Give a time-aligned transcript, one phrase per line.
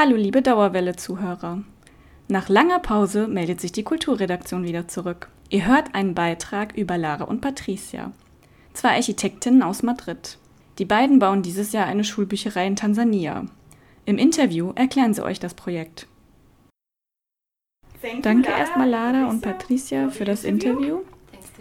[0.00, 1.64] Hallo liebe Dauerwelle-Zuhörer.
[2.28, 5.28] Nach langer Pause meldet sich die Kulturredaktion wieder zurück.
[5.50, 8.12] Ihr hört einen Beitrag über Lara und Patricia,
[8.74, 10.38] zwei Architektinnen aus Madrid.
[10.78, 13.46] Die beiden bauen dieses Jahr eine Schulbücherei in Tansania.
[14.04, 16.06] Im Interview erklären sie euch das Projekt.
[18.22, 21.00] Danke erstmal Lara und Patricia für das Interview.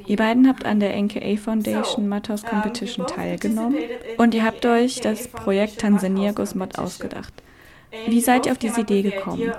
[0.05, 3.79] Ihr beiden habt an der NKA Foundation Matos Competition teilgenommen
[4.19, 7.33] und ihr habt euch das Projekt Tansania Goes Mod ausgedacht.
[8.07, 9.51] Wie seid ihr auf diese Idee gekommen?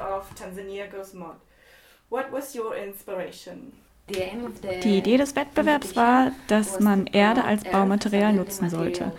[4.83, 9.13] Die Idee des Wettbewerbs war, dass man Erde als Baumaterial nutzen sollte.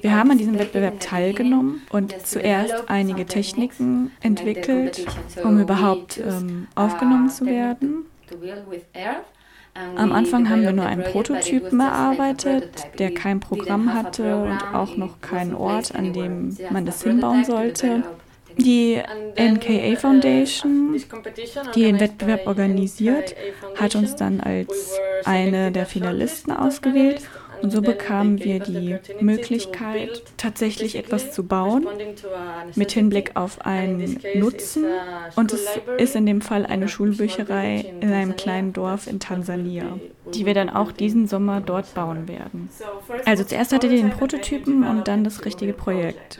[0.00, 5.06] Wir haben an diesem Wettbewerb teilgenommen und zuerst einige Techniken entwickelt,
[5.44, 8.06] um überhaupt ähm, aufgenommen zu werden.
[9.74, 15.20] Am Anfang haben wir nur einen Prototypen erarbeitet, der kein Programm hatte und auch noch
[15.20, 18.02] keinen Ort, an dem man das hinbauen sollte.
[18.56, 19.00] Die
[19.36, 21.00] NKA Foundation,
[21.74, 23.34] die den Wettbewerb organisiert,
[23.76, 27.22] hat uns dann als eine der Finalisten ausgewählt
[27.62, 31.86] und so bekamen wir die Möglichkeit, tatsächlich etwas zu bauen
[32.74, 34.84] mit Hinblick auf einen Nutzen.
[35.36, 35.66] Und es
[35.98, 39.98] ist in dem Fall eine Schulbücherei in einem kleinen Dorf in Tansania,
[40.34, 42.68] die wir dann auch diesen Sommer dort bauen werden.
[43.24, 46.38] Also zuerst hattet ihr den Prototypen und dann das richtige Projekt.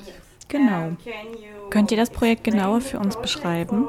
[0.48, 0.96] Genau.
[1.70, 3.88] Könnt ihr das Projekt genauer für uns beschreiben?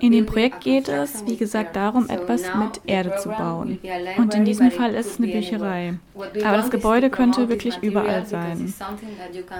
[0.00, 3.78] In dem Projekt geht es, wie gesagt, darum, etwas mit Erde zu bauen.
[4.16, 5.94] Und in diesem Fall ist es eine Bücherei.
[6.14, 8.72] Aber das Gebäude könnte wirklich überall sein.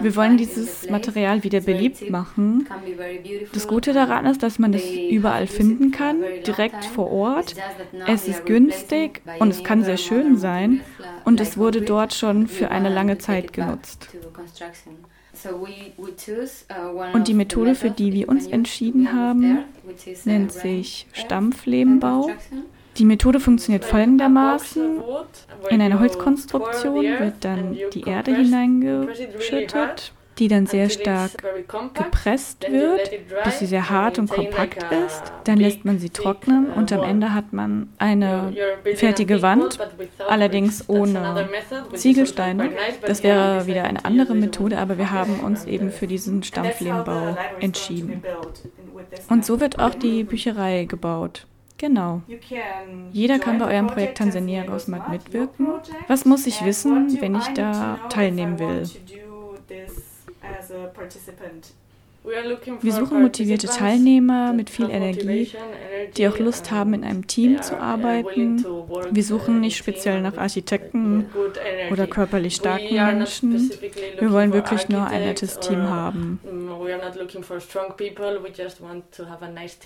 [0.00, 2.68] Wir wollen dieses Material wieder beliebt machen.
[3.52, 7.56] Das Gute daran ist, dass man es überall finden kann, direkt vor Ort.
[8.06, 10.82] Es ist günstig und es kann sehr schön sein.
[11.24, 14.08] Und es wurde dort schon für eine lange Zeit genutzt.
[15.44, 19.58] Uh, Und die Methode, für die wir uns entschieden haben,
[20.24, 22.30] nennt sich Stampflehmbau.
[22.96, 25.00] Die Methode funktioniert folgendermaßen.
[25.70, 31.30] In eine Holzkonstruktion wird dann die Erde hineingeschüttet die dann sehr stark
[31.94, 33.10] gepresst wird,
[33.44, 35.32] bis sie sehr hart und kompakt ist.
[35.44, 38.52] Dann lässt man sie trocknen und am Ende hat man eine
[38.94, 39.78] fertige Wand,
[40.28, 41.48] allerdings ohne
[41.94, 42.70] Ziegelsteine.
[43.06, 48.22] Das wäre wieder eine andere Methode, aber wir haben uns eben für diesen Stampflehmbau entschieden.
[49.28, 51.46] Und so wird auch die Bücherei gebaut.
[51.78, 52.22] Genau.
[53.12, 55.68] Jeder kann bei eurem Projekt Tansania Gosmat mitwirken.
[56.08, 58.88] Was muss ich wissen, wenn ich da teilnehmen will?
[62.82, 65.52] Wir suchen motivierte Teilnehmer mit viel Energie,
[66.16, 68.64] die auch Lust haben, in einem Team zu arbeiten.
[69.12, 71.26] Wir suchen nicht speziell nach Architekten
[71.92, 73.70] oder körperlich starken Menschen.
[74.18, 76.40] Wir wollen wirklich nur ein nettes Team haben.
[76.42, 76.66] Mm,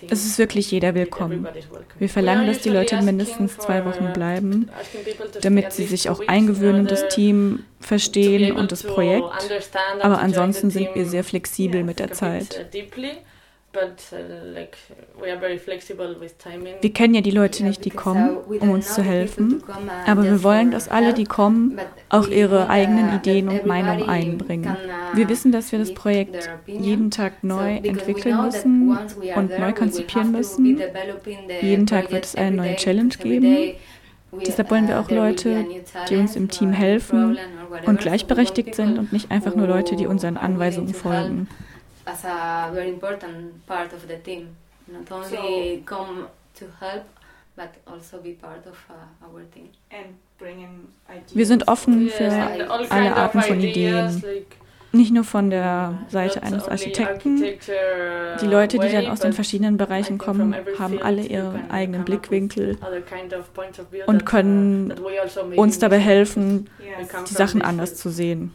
[0.09, 1.47] es ist wirklich jeder willkommen.
[1.99, 4.69] Wir verlangen, dass die Leute mindestens zwei Wochen bleiben,
[5.41, 9.25] damit sie sich auch eingewöhnen, das Team verstehen und das Projekt.
[10.01, 12.65] Aber ansonsten sind wir sehr flexibel mit der Zeit.
[16.81, 19.63] Wir kennen ja die Leute nicht, die kommen, um uns zu helfen,
[20.05, 24.75] aber wir wollen, dass alle, die kommen, auch ihre eigenen Ideen und Meinungen einbringen.
[25.13, 28.97] Wir wissen, dass wir das Projekt jeden Tag neu entwickeln müssen
[29.35, 30.81] und neu konzipieren müssen.
[31.61, 33.75] Jeden Tag wird es eine neue Challenge geben.
[34.45, 35.65] Deshalb wollen wir auch Leute,
[36.09, 37.37] die uns im Team helfen
[37.85, 41.47] und gleichberechtigt sind und nicht einfach nur Leute, die unseren Anweisungen folgen.
[42.05, 42.75] Also uh.
[51.33, 52.31] Wir sind offen für
[52.89, 54.23] alle Arten von Ideen
[54.93, 57.41] nicht nur von der Seite eines Architekten.
[58.41, 62.77] Die Leute, die dann aus den verschiedenen Bereichen kommen, haben alle ihren eigenen Blickwinkel
[64.05, 66.69] und können also uns dabei helfen,
[67.29, 68.51] die Sachen anders zu sehen.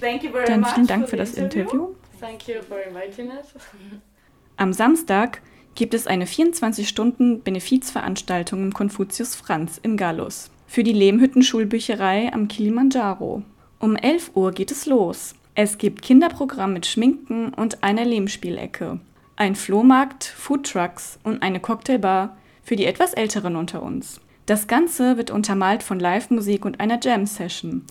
[0.00, 1.94] Dann vielen Dank für das Interview.
[4.56, 5.42] Am Samstag
[5.74, 13.42] gibt es eine 24-Stunden-Benefizveranstaltung im Konfuzius Franz in Gallus für die Lehmhütten-Schulbücherei am Kilimanjaro.
[13.78, 15.34] Um 11 Uhr geht es los.
[15.54, 19.00] Es gibt Kinderprogramm mit Schminken und einer Lehmspielecke,
[19.36, 24.20] ein Flohmarkt, Foodtrucks und eine Cocktailbar für die etwas Älteren unter uns.
[24.46, 27.82] Das Ganze wird untermalt von Live-Musik und einer Jam-Session.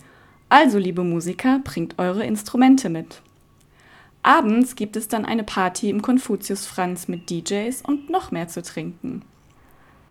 [0.48, 3.22] Also, liebe Musiker, bringt eure Instrumente mit.
[4.24, 8.62] Abends gibt es dann eine Party im Konfuzius Franz mit DJs und noch mehr zu
[8.62, 9.24] trinken.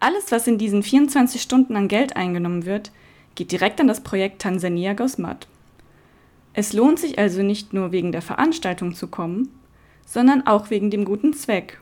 [0.00, 2.93] Alles, was in diesen 24 Stunden an Geld eingenommen wird,
[3.37, 5.49] geht direkt an das Projekt Tansania Goes Mud.
[6.52, 9.49] Es lohnt sich also nicht nur wegen der Veranstaltung zu kommen,
[10.05, 11.81] sondern auch wegen dem guten Zweck.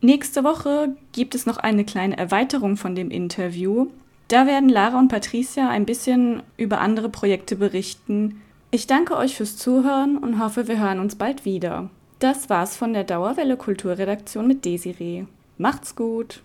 [0.00, 3.88] Nächste Woche gibt es noch eine kleine Erweiterung von dem Interview.
[4.28, 8.42] Da werden Lara und Patricia ein bisschen über andere Projekte berichten.
[8.70, 11.90] Ich danke euch fürs Zuhören und hoffe, wir hören uns bald wieder.
[12.18, 15.24] Das war's von der Dauerwelle Kulturredaktion mit Desiree.
[15.56, 16.42] Macht's gut!